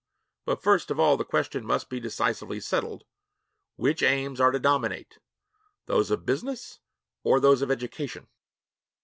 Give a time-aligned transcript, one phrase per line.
[0.45, 3.03] But first of all the question must be decisively settled,
[3.75, 5.19] which aims are to dominate
[5.85, 6.79] those of business
[7.21, 8.27] or those of education.